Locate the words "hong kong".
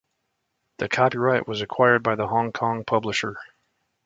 2.25-2.83